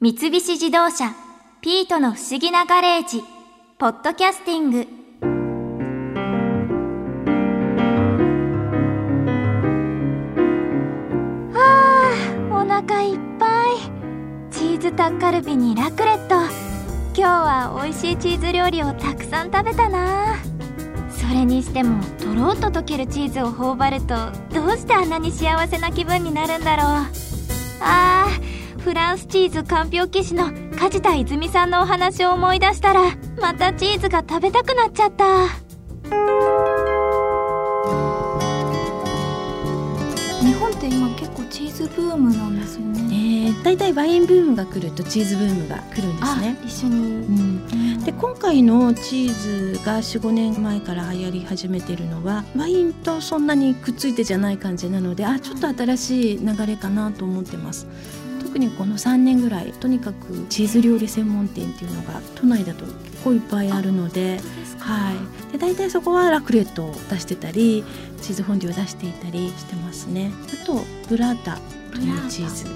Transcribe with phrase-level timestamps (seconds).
[0.00, 1.12] 三菱自動車
[1.60, 3.20] 「ピートの不思議なガレージ」
[3.78, 4.86] ポッドキャスティング。
[11.52, 14.52] あーお腹いっぱい。
[14.52, 16.36] チーズタッカルビにラクレット。
[16.36, 20.36] 今日は美味しいチーズ料理をたくさん食べたな。
[21.10, 24.14] それにしてもとろっと溶けるチーズを頬張ると
[24.54, 26.86] どうしてあんなに幸せな気分になるんだろう。
[27.80, 28.57] あー
[28.88, 35.48] フランスチーズかんぴょう騎士の梶田泉さんのお話を思い出したらまたチーズが食べたくなっちゃった
[40.42, 46.56] 日本って今結構チーズブームなんですよねえー、だいたいワインブームが来るとチーズブームが来るんですね。
[46.64, 57.86] 一緒に、うん、で今回のチーズが45年前から流行り始めてるのはワインとそんなにくっついてじゃない感じなのであちょっと新しい流れかなと思ってます。
[58.58, 64.40] にこの3年ぐらいとにかくチーズ料理専門店っていうのが都内だと結構いっぱいあるので
[64.78, 67.84] はい、で大体そこはラクレットを出してたり
[68.20, 70.30] チーズフォンデュを出していたりしてますね。
[70.62, 71.58] あとブラータ
[71.90, 72.66] というチーズ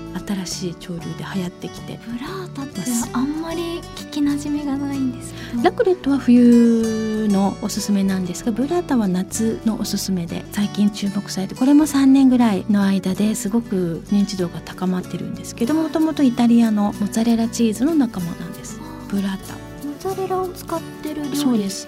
[0.44, 1.98] 新しい潮流で流行ってきて。
[2.06, 2.80] ブラータって
[3.12, 5.62] あんまり聞きなじみがないんですけど。
[5.62, 18.80] ラクレットは冬のおすすめなんですがブラータは夏のおすすめで最近注目されてこれも3年ぐらいの間ですごく認知度が高まってるんですけどもともとイタリアのモッツァレラチーズの仲間なんです。
[19.08, 19.61] ブラータ
[20.02, 21.36] ツァレラを使ってる料理。
[21.36, 21.86] そうです。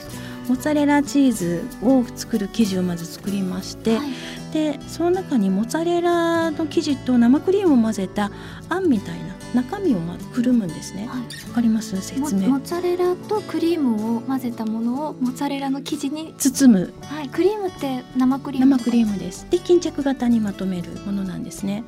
[0.48, 4.08] モッツァレラチーズを作る生地をまず作りまして、はい
[4.54, 8.30] でその中にモッツァレラの生地と生クリームを混ぜた
[8.68, 11.06] あんみたいな中身をまずくるむんですね。
[11.06, 11.52] わ、はい。
[11.52, 11.94] かります？
[11.94, 12.48] モ説明。
[12.48, 16.94] モッツァレラとクリームを混ぜたものをモッツァレラの生地に、包む。
[17.02, 19.46] はい、クリームって生クリーム生クリームです。
[19.50, 21.84] で巾着型にまとめるものなんですね。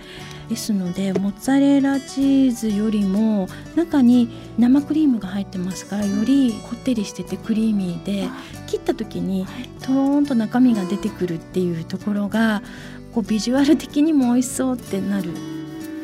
[0.48, 4.28] ですのでモッツァレラチーズよりも中に
[4.58, 8.28] 生クリームが入ってますからよりこってりしててクリーミーで
[8.68, 9.44] 切った時に
[9.82, 12.55] とろーんと中身が出てくるっていうところが
[13.12, 15.55] こうビジュアル的にも美味しそうってなる。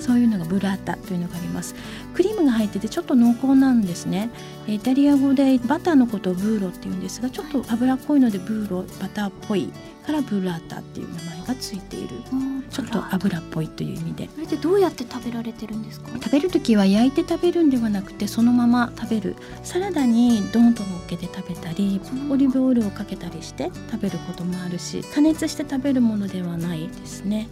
[0.02, 1.74] そういうのがブラータというのがあります。
[2.14, 4.30] クリームが入っててちょっと濃厚なんですね。
[4.66, 9.72] イタリア語でバターのことをブーロって言うんですがちょっと脂っこいのでブーロバターっぽい
[10.04, 12.16] からブラータっていう名前がついている。
[12.32, 14.30] うんちょっと油っぽいという意味で。
[14.32, 16.08] それってどうやって食べられてるんですか？
[16.14, 19.36] 食べる時は焼いて食べるんではなくてそのまま食べる。
[19.62, 27.48] サラダにドーンと乗っけて食べたりオリーブオイルをかけたりして食べることもあるし加熱して食べるものではないですね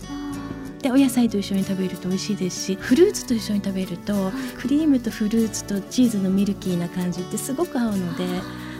[0.82, 8.24] でお野菜と一緒に食べると美味しいですしフルーツと一緒に食べるとクリームとフルーツとチーズのミルキーな感じってすごく合うので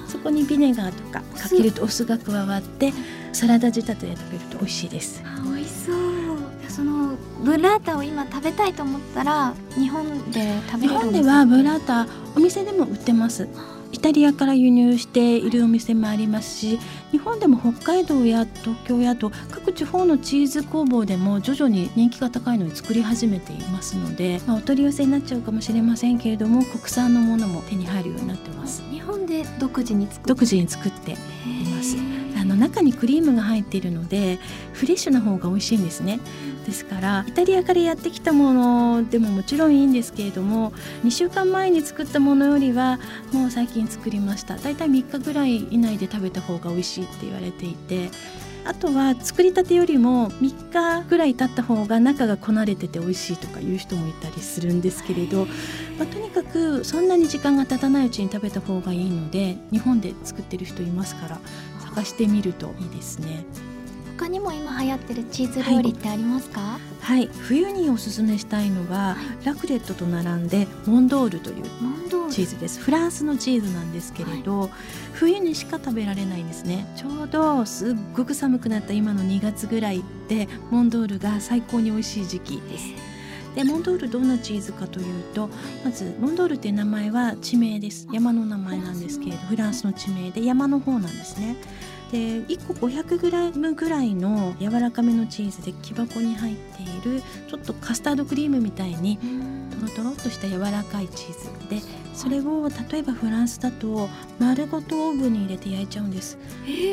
[0.09, 2.93] そこにビネガーとかかけるとお酢が加わって
[3.33, 5.23] サラダ仕立てで食べると美味しいです。
[5.25, 6.21] あ美味しそう。
[6.69, 12.07] そのブラータを今食べたいと思ったら日本で食べ日れるんです本ではブラータ
[12.37, 13.49] お店でも売ってます
[13.93, 16.79] イタリアから輸入しているお店もありますし
[17.11, 28.83] 日本でも北海道や東京やと各地方のチーズ工房でも徐々に人気が高いのに作り始めていますので、まあ、お取り寄せになっちゃうかもしれませんけれども国産のものも手に入るようになってます。
[28.91, 31.15] 日本で独自に作独自に作ってい
[31.75, 31.97] ます
[32.41, 34.39] あの中にクリームが入っているので
[34.73, 36.21] フレッシュな方が美味しいんですね。
[36.65, 40.73] ですからイタリアからやってきたものでももちろんいいんですけれども
[41.05, 42.99] 2週間前に作ったものよりは
[43.33, 44.57] もう最近作りました。
[44.57, 48.11] だいたい3日ぐらい以内で食べた方が美味しいって言われていて
[48.65, 55.47] あとは作りたてよりも3日ぐらい経った方が中がこなれてて美味しいとかいう人もいたりするんですけれど、
[55.99, 61.41] まあ、とにかくそんなに時間が経たないうちに食べた方がいいので日本で作ってる人いますから
[61.95, 63.45] 探してみるといいですね。
[64.19, 71.65] 他にも今流行ってるチーズ料理ってありますか、はい、冬におすすめしたいのは、ラクレットと並んでモンドールという
[72.31, 72.81] チーズです。
[72.81, 74.69] フランスのチーズなんですけれど、
[75.15, 76.87] 冬にしか食べられないんですね。
[76.97, 83.10] ちょうどすっごく寒くなった今の2月ぐらいでモンドールが最高に美味しい時期です
[83.55, 85.49] でモンドールどんなチーズかというと
[85.85, 88.07] まずモンドールっていう名前は地名です。
[88.13, 91.57] 山の名前なんですけれどフランスの地名で山の方なんですね。
[92.13, 99.17] で1個 500g ぐらいの柔らかめのチーズで木箱に入っているちょっとカスタードクリームみたいに
[99.71, 101.81] とろとろっとした柔らかいチーズで
[102.13, 104.09] それを例えばフランスだと
[104.41, 106.37] 丸ごとオーブンに入れて焼いちゃうんです。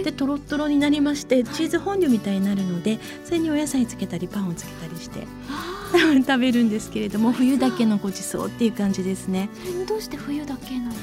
[0.04, 5.26] でとろっとろになりましてチーズフォンデュみたいになるのでそれにお野菜つけたりパンをつけたりして
[6.26, 9.50] 食べるんですけれども冬だけのごちそうっていう感じですね。
[9.88, 11.02] どうして冬だけなんです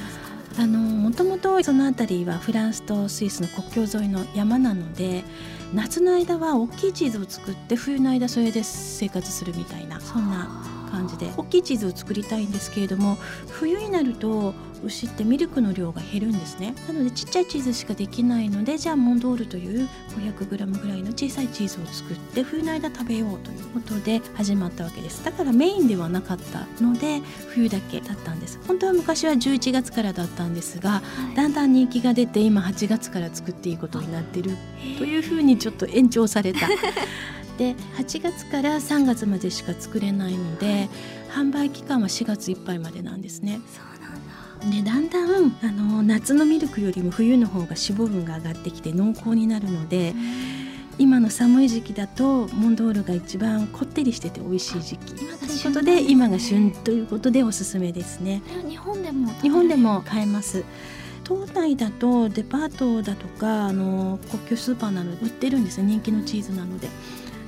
[0.57, 0.63] か？
[0.63, 5.25] あのもともとその辺りはフランスとスイスの国境沿いの山なので
[5.73, 10.49] 夏の間は大きいチーズを作って冬の間それで生活するみたいなそんな
[10.95, 13.17] 感じで大きいチーズを作りたいんですけれども
[13.49, 14.55] 冬になると
[14.85, 16.75] 牛ってミルクの量が減るんですね。
[16.87, 25.25] なのでちっちゃいチーズしかできないのでじゃあモンドールという 500g ぐらいの小さいチーズを作って冬の間食べようということで始まったわけです。
[25.25, 28.61] だからメインではなかったので冬だけだったんです。
[28.67, 31.03] 本当は昔は11月からだったんですが、
[31.35, 34.57] だんだん人気が出て今8月から作っていいことになってる
[34.99, 36.69] というふうにちょっと延長された
[37.59, 40.89] で8月から3月までしか作れないので
[41.31, 43.61] 販売期間は4月いっぱいまでなんですね。
[44.71, 50.15] でだんだんあの夏のミルクよりも冬の方が脂肪分が上がってきて濃厚になるので
[50.97, 55.15] 今の寒い時期だとモンドールが一番こってりしてて美味しい時期。
[55.15, 58.43] ということで今が旬ということでおすすめですね。
[58.69, 60.65] 日本でも日本でも買えます。
[61.25, 65.87] 島内だとデパートだとかあの国境スーパーなどで売ってるんですよ。
[65.87, 66.89] 人気のチーズなので。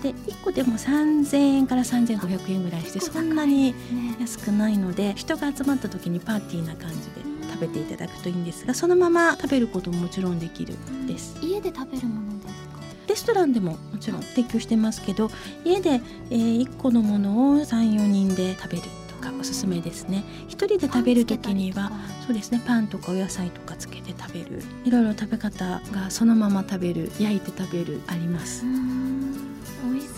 [0.06, 3.74] で1個でも3000円から3500円ぐらいしてそんなに
[4.20, 7.22] 安くないので人が集まった時にパーティーな感じで
[7.52, 10.74] 食べていただくといいんですがそのまま食べることももちろんできる
[11.06, 11.36] です。
[11.42, 12.80] 家で食べるものですか？
[13.08, 15.30] レストランでももちろん提供してますけど
[15.64, 16.00] 家で、
[16.30, 20.22] えー、1個のものを34人で食べるとかおすすめですね。
[20.48, 21.90] 1人で食べる時には
[22.26, 24.62] そうですねパンとかお野菜とかつけて食べる。
[24.84, 28.64] いろいろ食べ方がそのまま食べる焼いて食べるあります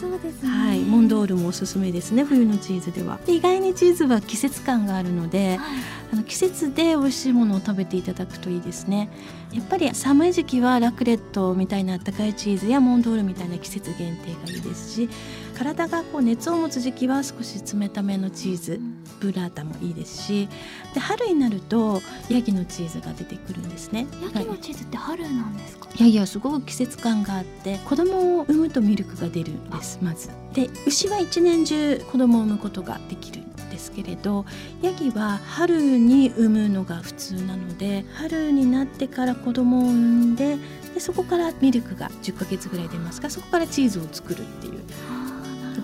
[0.00, 0.48] そうですね。
[0.48, 3.18] はいモンドールもおすすめですね冬のチーズでは。
[3.26, 5.74] 意外にチーズは季節感があるので、は
[6.07, 9.08] い、季節で美味しいものを食べていただくといいですね。
[9.52, 15.08] やっぱり寒い時期はラクレットみたいなあったかいチーズやモンドールみたいな季節限定がいいですし
[15.56, 18.80] 体がこう熱を持つ時期は少し冷ためのチーズ
[19.20, 20.50] ブラータもいいですし
[20.92, 24.06] で春になるとヤギのチーズが出てくるんですね。
[24.22, 30.28] ヤギのチーズって春なんですか、ヤギはすごく季節感があって子供を産むとミルクが出るんですまず。
[30.52, 33.47] で牛は一年中子供を産むことができるん
[33.78, 34.44] ですけれど
[34.82, 39.92] ヤギは春に産むのが普通なので春になってから子供を産
[40.32, 40.56] んで
[40.94, 44.82] でそこからミルクが10ヶ月ぐらい出ますがそこからチーズを作るっていう。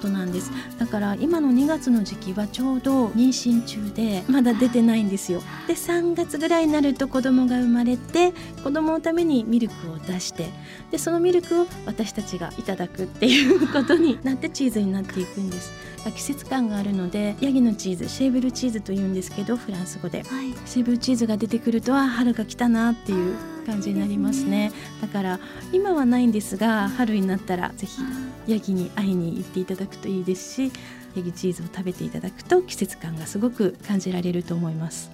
[0.04, 0.50] ことなんです。
[0.78, 5.40] だから今の2月の時期はちょうど妊娠中でまだ出てないんですよ。
[5.66, 10.50] で3月ぐらいになると子供が生まれて子供のためにミルクを出して
[10.90, 15.72] でそのミルクを私たちがいただくっていうことになってチーズになっていくんです。
[16.14, 25.40] 季節感があるのでヤギのチーズシェーブルチーズというんですけどフランス語で、はい、シェーブルチーズが出てくるとは春が来たなっていう感じになりますね、だから
[25.72, 28.00] 今はないんですが春になったらぜひ
[28.46, 30.72] ヤギに会いに行っていただくといいですし
[31.16, 35.10] ヤギチーズを食べていただくと季節感がすごく感じられると思います。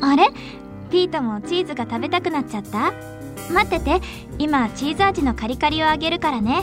[0.00, 0.28] あれ？
[0.90, 2.92] ピートもチーズが食べたくなっちゃった？
[3.52, 4.00] 待ってて
[4.38, 6.62] 今チーズ味のカリカリをあげるからね。